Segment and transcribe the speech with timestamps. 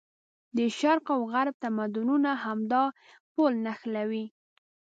[0.57, 2.83] د شرق او غرب تمدونونه همدا
[3.33, 4.25] پل نښلوي.